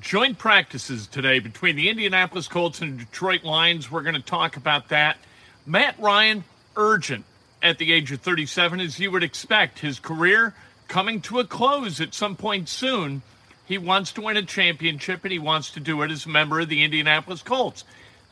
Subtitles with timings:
[0.00, 3.88] Joint practices today between the Indianapolis Colts and Detroit Lions.
[3.88, 5.16] We're going to talk about that.
[5.64, 6.42] Matt Ryan,
[6.76, 7.24] urgent
[7.62, 9.78] at the age of 37, as you would expect.
[9.78, 10.54] His career
[10.88, 13.22] coming to a close at some point soon.
[13.64, 16.58] He wants to win a championship and he wants to do it as a member
[16.58, 17.84] of the Indianapolis Colts.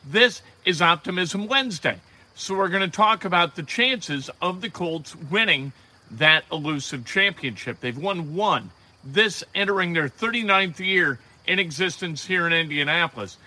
[0.05, 2.01] This is Optimism Wednesday.
[2.35, 5.71] So we're going to talk about the chances of the Colts winning
[6.11, 7.79] that elusive championship.
[7.79, 8.71] They've won one,
[9.05, 11.17] this entering their 39th year
[11.47, 13.37] in existence here in Indianapolis.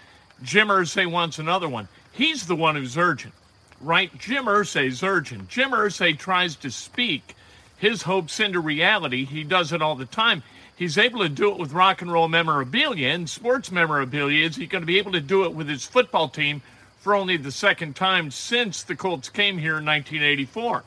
[0.43, 1.89] Jim Irsay wants another one.
[2.13, 3.35] He's the one who's urgent,
[3.81, 4.17] right?
[4.19, 5.49] Jim Irsay's urgent.
[5.49, 7.35] Jim Irsay tries to speak
[7.79, 9.25] his hopes into reality.
[9.25, 10.43] He does it all the time.
[10.77, 14.47] He's able to do it with rock and roll memorabilia and sports memorabilia.
[14.47, 16.63] Is he going to be able to do it with his football team
[17.01, 20.85] for only the second time since the Colts came here in 1984?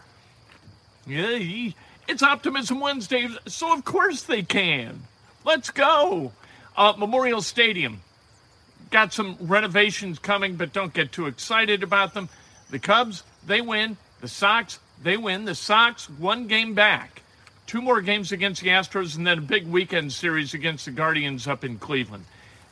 [1.07, 1.71] Yeah,
[2.07, 5.01] it's Optimism Wednesday, so of course they can.
[5.43, 6.31] Let's go.
[6.75, 8.01] Uh, Memorial Stadium
[8.89, 12.29] got some renovations coming, but don't get too excited about them.
[12.69, 13.97] The Cubs, they win.
[14.21, 15.45] The Sox, they win.
[15.45, 17.21] The Sox, one game back.
[17.67, 21.47] Two more games against the Astros, and then a big weekend series against the Guardians
[21.47, 22.25] up in Cleveland.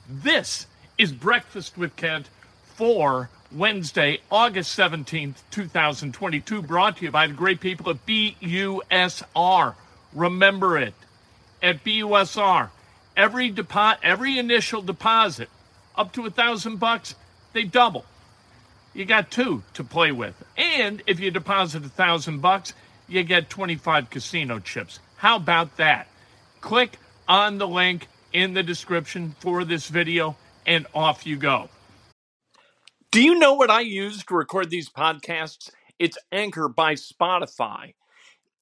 [0.09, 0.67] This
[0.97, 2.27] is Breakfast with Kent
[2.75, 9.75] for Wednesday, August 17th, 2022, brought to you by the great people at BUSR.
[10.13, 10.93] Remember it.
[11.61, 12.69] At BUSR,
[13.19, 15.49] every deposit, every initial deposit
[15.95, 17.15] up to a thousand bucks,
[17.51, 18.05] they double.
[18.93, 20.41] You got two to play with.
[20.57, 22.73] And if you deposit a thousand bucks,
[23.09, 24.99] you get 25 casino chips.
[25.17, 26.07] How about that?
[26.61, 26.97] Click
[27.27, 31.69] on the link in the description for this video and off you go.
[33.11, 35.71] Do you know what I use to record these podcasts?
[35.97, 37.95] It's Anchor by Spotify.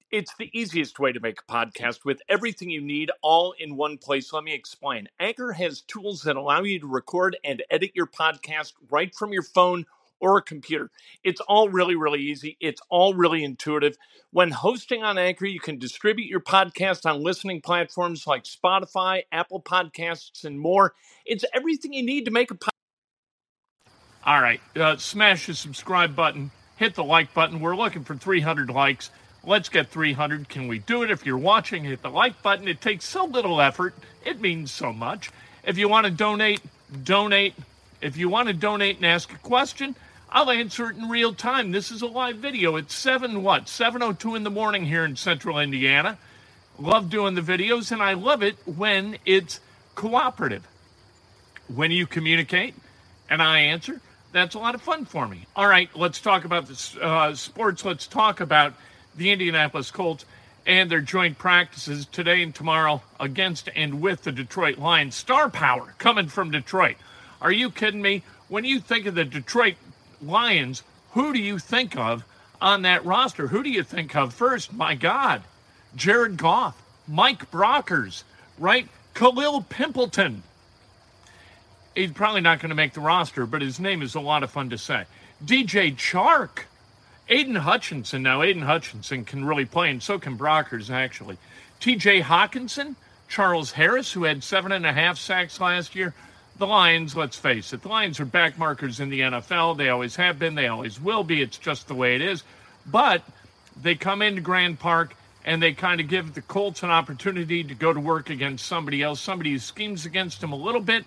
[0.10, 3.98] It's the easiest way to make a podcast with everything you need all in one
[3.98, 4.32] place.
[4.32, 5.10] Let me explain.
[5.20, 9.44] Anchor has tools that allow you to record and edit your podcast right from your
[9.44, 9.86] phone
[10.22, 10.92] or a computer.
[11.26, 12.56] It's all really, really easy.
[12.62, 13.98] It's all really intuitive.
[14.32, 19.62] When hosting on Anchor, you can distribute your podcast on listening platforms like Spotify, Apple
[19.62, 20.94] Podcasts, and more.
[21.26, 22.70] It's everything you need to make a podcast.
[24.26, 27.60] All right, uh, smash the subscribe button, hit the like button.
[27.60, 29.10] We're looking for 300 likes.
[29.48, 30.50] Let's get 300.
[30.50, 31.10] Can we do it?
[31.10, 32.68] If you're watching, hit the like button.
[32.68, 35.32] It takes so little effort, it means so much.
[35.64, 36.60] If you want to donate,
[37.06, 37.54] donate.
[38.02, 39.96] If you want to donate and ask a question,
[40.30, 41.72] I'll answer it in real time.
[41.72, 42.76] This is a live video.
[42.76, 43.68] It's 7 what?
[43.68, 46.18] 7:02 in the morning here in Central Indiana.
[46.78, 49.62] Love doing the videos and I love it when it's
[49.96, 50.68] cooperative.
[51.74, 52.76] When you communicate
[53.30, 54.02] and I answer,
[54.34, 55.46] that's a lot of fun for me.
[55.56, 57.86] All right, let's talk about the uh, sports.
[57.86, 58.74] Let's talk about
[59.18, 60.26] the Indianapolis Colts
[60.66, 65.16] and their joint practices today and tomorrow against and with the Detroit Lions.
[65.16, 66.98] Star power coming from Detroit.
[67.42, 68.24] Are you kidding me?
[68.48, 69.76] When you think of the Detroit
[70.22, 72.24] Lions, who do you think of
[72.62, 73.48] on that roster?
[73.48, 74.74] Who do you think of first?
[74.74, 75.44] My God,
[75.96, 78.24] Jared Goff, Mike Brockers,
[78.58, 78.88] right?
[79.14, 80.42] Kalil Pimpleton.
[81.96, 84.52] He's probably not going to make the roster, but his name is a lot of
[84.52, 85.06] fun to say.
[85.44, 86.64] DJ Chark,
[87.30, 88.24] Aidan Hutchinson.
[88.24, 91.38] Now, Aidan Hutchinson can really play, and so can Brockers, actually.
[91.82, 92.96] TJ Hockenson,
[93.28, 96.14] Charles Harris, who had seven and a half sacks last year.
[96.58, 99.78] The Lions, let's face it, the Lions are backmarkers in the NFL.
[99.78, 101.42] They always have been, they always will be.
[101.42, 102.44] It's just the way it is.
[102.86, 103.22] But
[103.80, 105.16] they come into Grand Park
[105.46, 109.04] and they kind of give the Colts an opportunity to go to work against somebody
[109.04, 111.06] else, somebody who schemes against them a little bit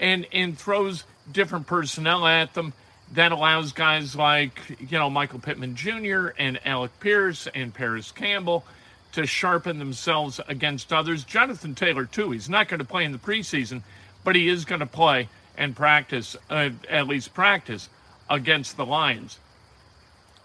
[0.00, 2.72] and, and throws different personnel at them.
[3.12, 6.28] That allows guys like, you know, Michael Pittman Jr.
[6.38, 8.64] and Alec Pierce and Parris Campbell
[9.12, 11.24] to sharpen themselves against others.
[11.24, 13.82] Jonathan Taylor, too, he's not going to play in the preseason,
[14.24, 17.88] but he is going to play and practice, uh, at least practice,
[18.28, 19.38] against the Lions.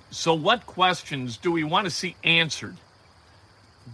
[0.09, 2.77] So, what questions do we want to see answered,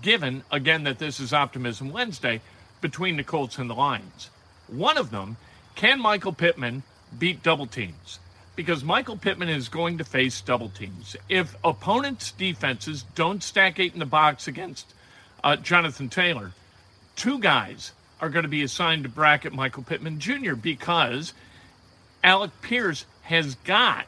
[0.02, 2.42] given, again, that this is Optimism Wednesday,
[2.82, 4.30] between the Colts and the Lions?
[4.68, 5.38] One of them
[5.76, 6.84] can Michael Pittman
[7.18, 8.20] beat double teams?
[8.60, 11.16] Because Michael Pittman is going to face double teams.
[11.30, 14.94] If opponents' defenses don't stack eight in the box against
[15.42, 16.52] uh, Jonathan Taylor,
[17.16, 20.56] two guys are going to be assigned to bracket Michael Pittman Jr.
[20.56, 21.34] because
[22.22, 24.08] Alec Pierce has got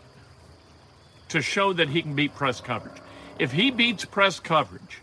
[1.30, 3.02] to show that he can beat press coverage.
[3.40, 5.02] If he beats press coverage,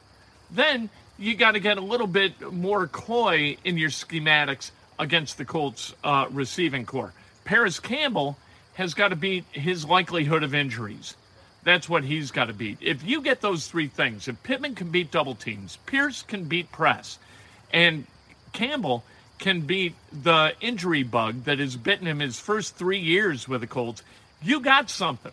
[0.50, 5.46] then you got to get a little bit more coy in your schematics against the
[5.46, 7.14] Colts uh, receiving corps.
[7.46, 8.36] Parris Campbell
[8.78, 11.16] has got to beat his likelihood of injuries.
[11.64, 12.78] That's what he's got to beat.
[12.80, 16.70] If you get those three things, if Pittman can beat double teams, Pierce can beat
[16.70, 17.19] press,
[17.72, 18.06] and
[18.52, 19.02] Campbell
[19.40, 23.66] can beat the injury bug that has bitten him his first three years with the
[23.66, 24.04] Colts,
[24.44, 25.32] you got something.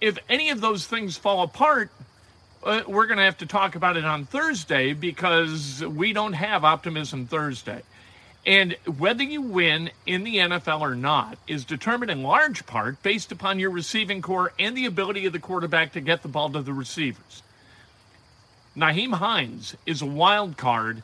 [0.00, 1.90] If any of those things fall apart,
[2.64, 6.64] uh, we're going to have to talk about it on Thursday because we don't have
[6.64, 7.82] Optimism Thursday.
[8.46, 13.32] And whether you win in the NFL or not is determined in large part based
[13.32, 16.62] upon your receiving corps and the ability of the quarterback to get the ball to
[16.62, 17.42] the receivers.
[18.76, 21.02] Nyheim Hines is a wild card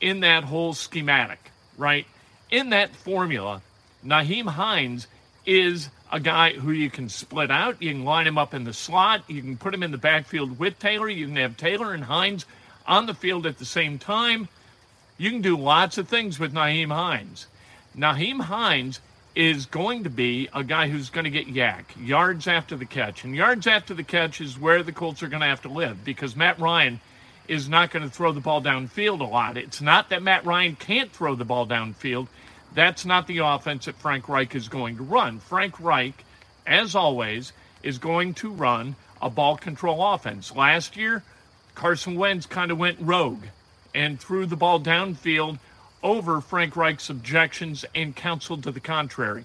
[0.00, 2.06] in that whole schematic, right?
[2.50, 3.60] In that formula,
[4.04, 5.08] Nyheim Hines
[5.44, 7.82] is a guy who you can split out.
[7.82, 9.24] You can line him up in the slot.
[9.28, 11.08] You can put him in the backfield with Taylor.
[11.08, 12.46] You can have Taylor and Hines
[12.86, 14.48] on the field at the same time.
[15.20, 17.48] You can do lots of things with Nyheim Hines.
[17.96, 19.00] Nyheim Hines
[19.34, 23.24] is going to be a guy who's going to get YAC, yards after the catch.
[23.24, 26.04] And yards after the catch is where the Colts are going to have to live
[26.04, 27.00] because Matt Ryan
[27.48, 29.56] is not going to throw the ball downfield a lot.
[29.56, 32.28] It's not that Matt Ryan can't throw the ball downfield.
[32.74, 35.40] That's not the offense that Frank Reich is going to run.
[35.40, 36.24] Frank Reich,
[36.64, 40.54] as always, is going to run a ball control offense.
[40.54, 41.24] Last year,
[41.74, 43.42] Carson Wentz kind of went rogue
[43.98, 45.58] and threw the ball downfield
[46.04, 49.42] over Frank Reich's objections and counsel to the contrary.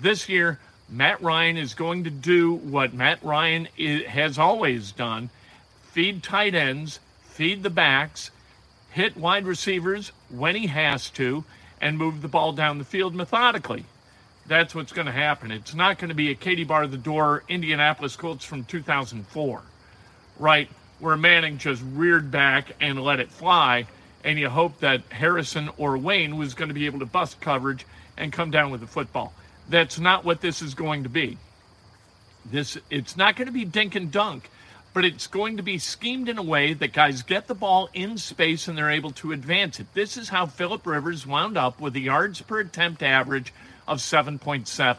[0.00, 0.58] This year,
[0.88, 3.66] Matt Ryan is going to do what Matt Ryan
[4.08, 5.28] has always done
[5.82, 8.30] feed tight ends, feed the backs,
[8.90, 11.44] hit wide receivers when he has to,
[11.78, 13.84] and move the ball down the field methodically.
[14.46, 15.50] That's what's going to happen.
[15.50, 19.62] It's not going to be a Katie bar the door Indianapolis Colts from 2004,
[20.38, 20.70] right?
[21.04, 23.86] Where Manning just reared back and let it fly,
[24.24, 27.84] and you hope that Harrison or Wayne was going to be able to bust coverage
[28.16, 29.34] and come down with the football.
[29.68, 31.36] That's not what this is going to be.
[32.50, 34.48] This it's not going to be dink and dunk,
[34.94, 38.16] but it's going to be schemed in a way that guys get the ball in
[38.16, 39.92] space and they're able to advance it.
[39.92, 43.52] This is how Philip Rivers wound up with a yards per attempt average
[43.86, 44.96] of 7.7.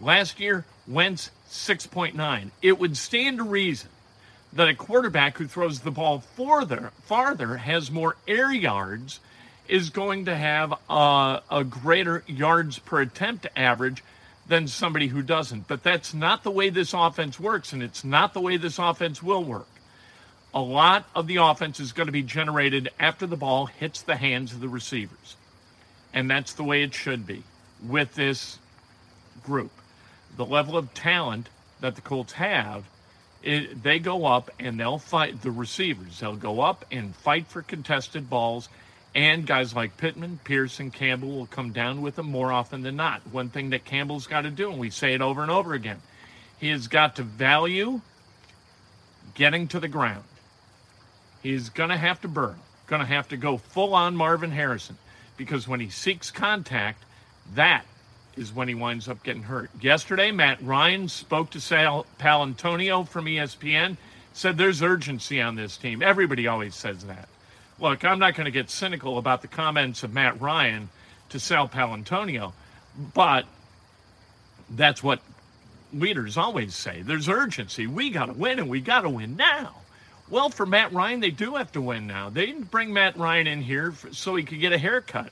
[0.00, 2.50] Last year, Wentz 6.9.
[2.62, 3.90] It would stand to reason
[4.52, 9.20] that a quarterback who throws the ball farther, farther has more air yards,
[9.68, 14.02] is going to have a, a greater yards per attempt average
[14.46, 15.68] than somebody who doesn't.
[15.68, 19.22] But that's not the way this offense works, and it's not the way this offense
[19.22, 19.68] will work.
[20.52, 24.16] A lot of the offense is going to be generated after the ball hits the
[24.16, 25.36] hands of the receivers.
[26.12, 27.42] And that's the way it should be
[27.86, 28.58] with this
[29.42, 29.70] group.
[30.36, 31.48] The level of talent
[31.80, 32.84] that the Colts have
[33.42, 36.20] it, they go up and they'll fight the receivers.
[36.20, 38.68] They'll go up and fight for contested balls.
[39.14, 43.20] And guys like Pittman, Pearson, Campbell will come down with them more often than not.
[43.30, 46.00] One thing that Campbell's got to do, and we say it over and over again,
[46.58, 48.00] he has got to value
[49.34, 50.24] getting to the ground.
[51.42, 52.56] He's going to have to burn,
[52.86, 54.96] going to have to go full on Marvin Harrison
[55.36, 57.02] because when he seeks contact,
[57.54, 57.84] that
[58.36, 59.70] is when he winds up getting hurt.
[59.80, 63.96] Yesterday, Matt Ryan spoke to Sal Paolantonio from ESPN,
[64.32, 66.02] said there's urgency on this team.
[66.02, 67.28] Everybody always says that.
[67.78, 70.88] Look, I'm not going to get cynical about the comments of Matt Ryan
[71.30, 72.52] to Sal Paolantonio,
[73.14, 73.44] but
[74.70, 75.20] that's what
[75.92, 77.02] leaders always say.
[77.02, 77.86] There's urgency.
[77.86, 79.74] We got to win, and we got to win now.
[80.30, 82.30] Well, for Matt Ryan, they do have to win now.
[82.30, 85.30] They didn't bring Matt Ryan in here so he could get a haircut.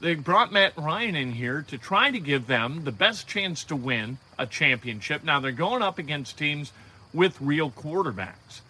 [0.00, 3.76] They brought Matt Ryan in here to try to give them the best chance to
[3.76, 5.24] win a championship.
[5.24, 6.72] Now they're going up against teams
[7.12, 8.60] with real quarterbacks,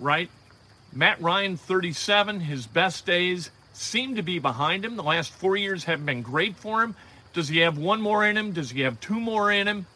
[0.00, 0.30] right?
[0.92, 4.96] Matt Ryan, 37, his best days seem to be behind him.
[4.96, 6.94] The last four years have been great for him.
[7.34, 8.52] Does he have one more in him?
[8.52, 9.86] Does he have two more in him?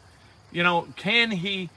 [0.51, 1.69] You know, can he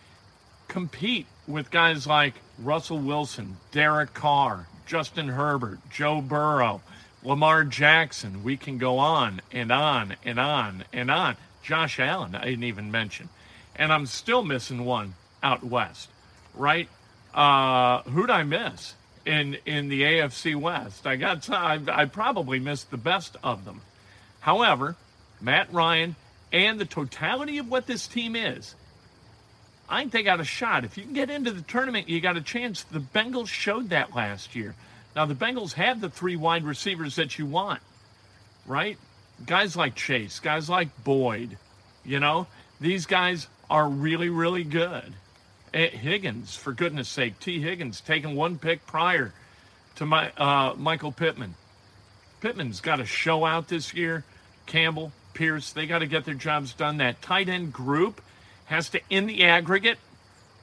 [0.68, 6.80] compete with guys like Russell Wilson, Derek Carr, Justin Herbert, Joe Burrow,
[7.22, 8.42] Lamar Jackson.
[8.42, 11.36] We can go on and on and on and on.
[11.62, 13.28] Josh Allen, I didn't even mention.
[13.76, 16.08] And I'm still missing one out west,
[16.54, 16.88] right?
[17.34, 21.06] Uh, who'd I miss in, in the AFC West?
[21.06, 23.82] I got I, I probably missed the best of them.
[24.40, 24.96] However,
[25.40, 26.16] Matt Ryan
[26.52, 28.74] and the totality of what this team is,
[29.88, 30.84] I think they got a shot.
[30.84, 32.82] If you can get into the tournament, you got a chance.
[32.84, 34.74] The Bengals showed that last year.
[35.16, 37.80] Now, the Bengals have the three wide receivers that you want,
[38.66, 38.96] right?
[39.44, 41.56] Guys like Chase, guys like Boyd,
[42.04, 42.46] you know,
[42.80, 45.12] these guys are really, really good.
[45.72, 49.32] Eh, Higgins, for goodness sake, Tee Higgins taking one pick prior
[49.96, 51.54] to my uh, Michael Pittman.
[52.40, 54.24] Pittman's got to show out this year.
[54.66, 56.96] Campbell, Pierce, they got to get their jobs done.
[56.96, 58.20] That tight end group
[58.66, 59.98] has to, in the aggregate,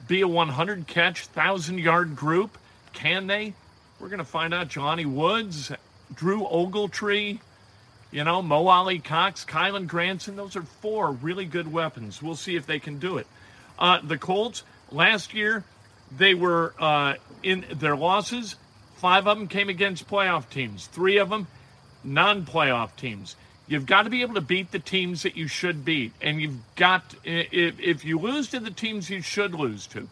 [0.08, 2.58] be a 100 catch, 1,000 yard group.
[2.94, 3.54] Can they?
[4.00, 4.70] We're going to find out.
[4.70, 5.72] Jelani Woods,
[6.13, 7.39] Drew Ogletree,
[8.12, 10.36] you know, Mo Alie-Cox, Kylen Granson.
[10.36, 12.22] Those are four really good weapons.
[12.22, 13.27] We'll see if they can do it.
[13.80, 15.63] Uh, the Colts, last year,
[16.16, 18.56] they were uh, in their losses.
[18.98, 21.48] Five of them came against playoff teams, three of them
[22.04, 23.36] non playoff teams.
[23.68, 26.13] You've got to be able to beat the teams that you should beat.
[26.22, 30.08] And you've got, if, if you lose to the teams you should lose to,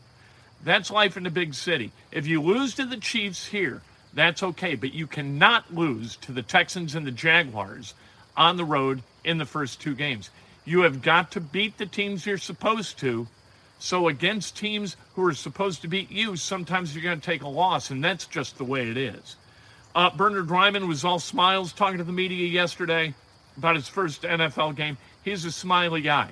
[0.64, 1.92] that's life in a big city.
[2.12, 3.82] If you lose to the Chiefs here,
[4.14, 4.76] that's okay.
[4.76, 7.94] But you cannot lose to the Texans and the Jaguars
[8.36, 10.30] on the road in the first two games.
[10.66, 13.28] You have got to beat the teams you're supposed to.
[13.78, 17.48] So against teams who are supposed to beat you, sometimes you're going to take a
[17.48, 19.36] loss, and that's just the way it is.
[19.94, 23.14] Uh, Bernhard Raimann was all smiles talking to the media yesterday
[23.58, 24.98] about his first NFL game.
[25.24, 26.32] He's a smiley guy.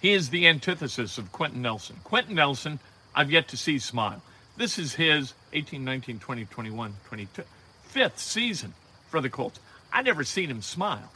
[0.00, 1.96] He is the antithesis of Quenton Nelson.
[2.04, 2.78] Quenton Nelson
[3.14, 4.22] I've yet to see smile.
[4.56, 7.42] This is his 18, 19, 20, 21, 22,
[7.84, 8.74] fifth season
[9.08, 9.58] for the Colts.
[9.92, 11.10] I never seen him smile.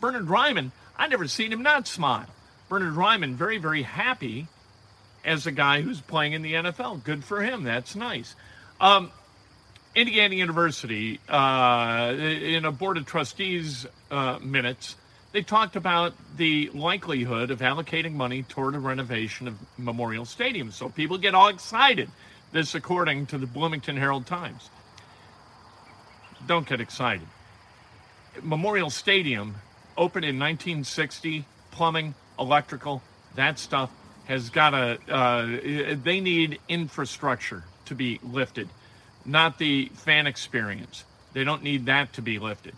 [0.00, 2.26] Bernhard Raimann, I never seen him not smile.
[2.68, 4.46] Bernhard Raimann, very, very happy
[5.24, 7.02] as a guy who's playing in the NFL.
[7.04, 7.64] Good for him.
[7.64, 8.34] That's nice.
[8.80, 9.10] Um,
[9.94, 14.96] Indiana University, uh, in a board of trustees uh, minutes,
[15.34, 20.70] they talked about the likelihood of allocating money toward a renovation of Memorial Stadium.
[20.70, 22.08] So people get all excited.
[22.52, 24.70] This, according to the Bloomington Herald Times.
[26.46, 27.26] Don't get excited.
[28.44, 29.56] Memorial Stadium
[29.96, 33.02] opened in 1960, plumbing, electrical,
[33.34, 33.90] that stuff
[34.26, 35.46] has got to, uh,
[36.04, 38.68] they need infrastructure to be lifted,
[39.24, 41.02] not the fan experience.
[41.32, 42.76] They don't need that to be lifted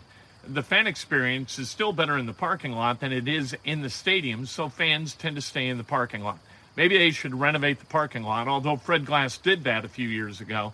[0.53, 3.89] the fan experience is still better in the parking lot than it is in the
[3.89, 6.39] stadium, so fans tend to stay in the parking lot.
[6.75, 10.41] Maybe they should renovate the parking lot, although Fred Glass did that a few years
[10.41, 10.73] ago.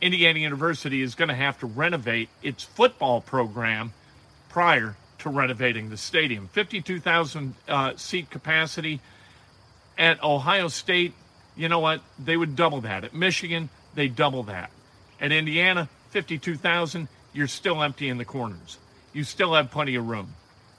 [0.00, 3.92] Indiana University is going to have to renovate its football program
[4.48, 6.48] prior to renovating the stadium.
[6.48, 9.00] 52,000 uh, seat capacity
[9.96, 11.12] at Ohio State.
[11.56, 12.00] You know what?
[12.18, 13.04] They would double that.
[13.04, 14.70] At Michigan, they double that.
[15.20, 17.08] At Indiana, 52,000.
[17.32, 18.78] You're still empty in the corners
[19.14, 20.34] you still have plenty of room.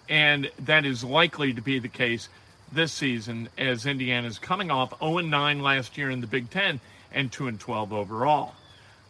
[0.08, 2.30] And that is likely to be the case
[2.72, 6.80] this season as Indiana's coming off 0 9 last year in the Big Ten
[7.12, 8.54] and 2 12 overall.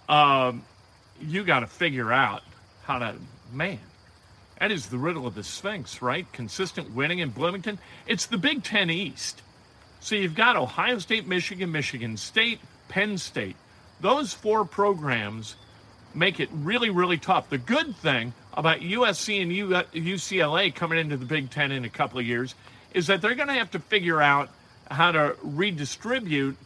[0.08, 0.63] Um,
[1.22, 2.44] you got to figure out
[2.84, 3.15] how to,
[3.51, 3.79] man,
[4.60, 6.32] that is the riddle of the Sphinx, right?
[6.32, 7.79] Consistent winning in Bloomington.
[8.08, 9.41] It's the Big Ten East.
[10.00, 13.55] So you've got Ohio State, Michigan, Michigan State, Penn State.
[14.00, 15.55] Those four programs
[16.13, 17.50] make it really, really tough.
[17.50, 22.20] The good thing about USC and UCLA coming into the Big Ten in a couple
[22.20, 22.56] of years
[22.94, 24.50] is that they're going to have to figure out
[24.90, 26.58] how to redistribute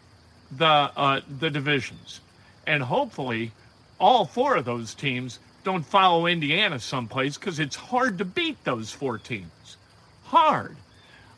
[0.52, 2.22] the uh, the divisions,
[2.66, 3.52] and hopefully,
[4.00, 8.92] all four of those teams don't follow Indiana someplace because it's hard to beat those
[8.92, 9.78] four teams.
[10.24, 10.76] Hard.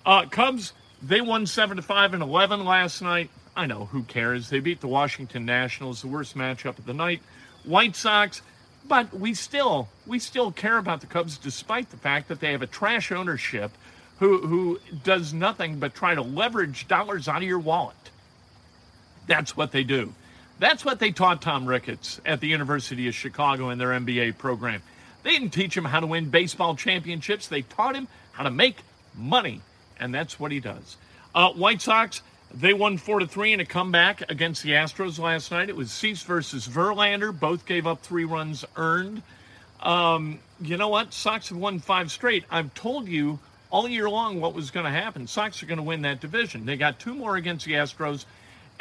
[0.05, 3.29] Uh, Cubs they won seven to five and eleven last night.
[3.55, 4.49] I know who cares.
[4.49, 7.21] They beat the Washington Nationals, the worst matchup of the night.
[7.63, 8.41] White Sox
[8.87, 12.61] but we still we still care about the Cubs despite the fact that they have
[12.61, 13.71] a trash ownership
[14.19, 17.95] who who does nothing but try to leverage dollars out of your wallet.
[19.27, 20.13] That's what they do.
[20.59, 24.81] That's what they taught Tom Ricketts at the University of Chicago in their MBA program.
[25.23, 27.47] They didn't teach him how to win baseball championships.
[27.47, 28.77] They taught him how to make
[29.15, 29.61] money,
[29.99, 30.97] and that's what he does.
[31.33, 32.21] Uh, White Sox
[32.53, 35.69] they won four to three in a comeback against the Astros last night.
[35.69, 37.37] It was Cease versus Verlander.
[37.37, 39.21] Both gave up three runs earned.
[39.81, 41.13] Um, you know what?
[41.13, 42.43] Sox have won five straight.
[42.49, 43.39] I've told you
[43.71, 45.27] all year long what was going to happen.
[45.27, 46.65] Sox are going to win that division.
[46.65, 48.25] They got two more against the Astros,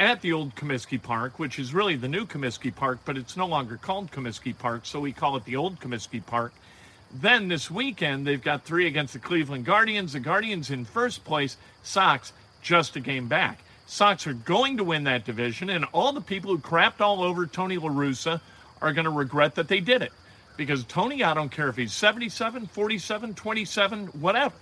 [0.00, 3.47] at the old Comiskey Park, which is really the new Comiskey Park, but it's no
[3.47, 6.55] longer called Comiskey Park, so we call it the old Comiskey Park.
[7.12, 10.15] Then this weekend, they've got three against the Cleveland Guardians.
[10.15, 13.61] The Guardians in first place, Sox just a game back.
[13.87, 17.47] Sox are going to win that division, and all the people who crapped all over
[17.47, 18.40] Tony La Russa
[18.81, 20.12] are going to regret that they did it.
[20.57, 24.55] Because Tony, I don't care if he's 77, 47, 27, whatever.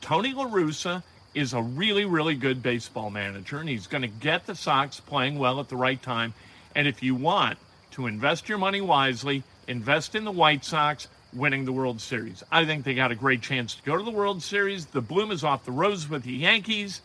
[0.00, 1.02] Tony La Russa
[1.34, 5.38] is a really, really good baseball manager, and he's going to get the Sox playing
[5.38, 6.34] well at the right time.
[6.74, 7.58] And if you want
[7.92, 12.42] to invest your money wisely, invest in the White Sox winning the World Series.
[12.50, 14.86] I think they got a great chance to go to the World Series.
[14.86, 17.00] The bloom is off the rose with the Yankees.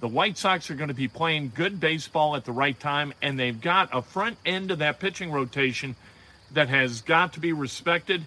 [0.00, 3.38] The White Sox are going to be playing good baseball at the right time, and
[3.38, 5.96] they've got a front end of that pitching rotation
[6.52, 8.22] that has got to be respected,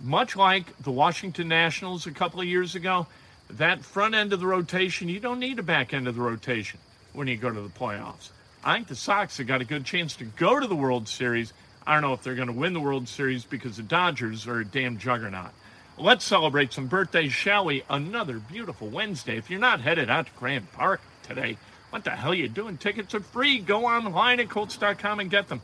[0.00, 3.06] much like the Washington Nationals a couple of years ago
[3.50, 6.78] that front end of the rotation, you don't need a back end of the rotation
[7.12, 8.30] when you go to the playoffs.
[8.64, 11.52] I think the Sox have got a good chance to go to the World Series.
[11.86, 14.60] I don't know if they're going to win the World Series because the Dodgers are
[14.60, 15.52] a damn juggernaut.
[15.98, 17.82] Let's celebrate some birthdays, shall we?
[17.88, 19.38] Another beautiful Wednesday.
[19.38, 21.56] If you're not headed out to Grand Park today,
[21.88, 22.76] what the hell are you doing?
[22.76, 23.60] Tickets are free.
[23.60, 25.62] Go online at Colts.com and get them.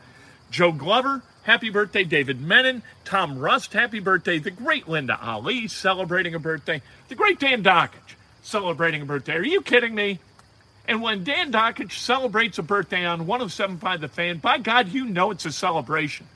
[0.49, 2.03] Joe Glover, happy birthday.
[2.03, 4.39] David Menon, Tom Rust, happy birthday.
[4.39, 6.81] The great Linda Ali celebrating a birthday.
[7.09, 9.35] The great Dan Dakich, celebrating a birthday.
[9.35, 10.17] Are you kidding me?
[10.87, 15.29] And when Dan Dakich celebrates a birthday on 1075 The Fan, by God, you know
[15.29, 16.27] it's a celebration.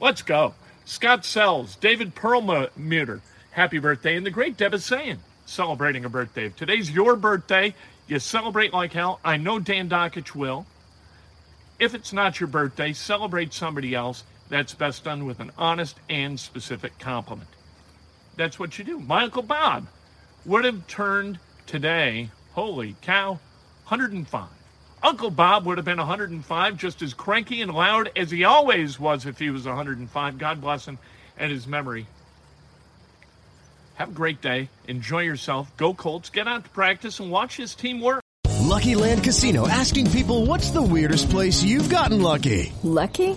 [0.00, 0.54] Let's go.
[0.84, 3.20] Scott Sells, David Perlmutter,
[3.56, 4.16] happy birthday.
[4.16, 6.44] And the great Deb is saying, celebrating a birthday.
[6.44, 7.74] If today's your birthday,
[8.06, 9.18] you celebrate like hell.
[9.24, 10.66] I know Dan Dakich will.
[11.78, 14.24] If it's not your birthday, celebrate somebody else.
[14.50, 17.48] That's best done with an honest and specific compliment.
[18.36, 19.00] That's what you do.
[19.00, 19.86] My Uncle Bob
[20.44, 23.40] would have turned today, holy cow,
[23.88, 24.48] 105.
[25.02, 29.24] Uncle Bob would have been 105, just as cranky and loud as he always was
[29.24, 30.36] if he was 105.
[30.36, 30.98] God bless him
[31.38, 32.06] and his memory.
[33.96, 34.68] Have a great day.
[34.88, 35.74] Enjoy yourself.
[35.76, 36.30] Go Colts.
[36.30, 38.22] Get out to practice and watch his team work.
[38.66, 42.72] Lucky Land Casino asking people what's the weirdest place you've gotten lucky?
[42.82, 43.36] Lucky?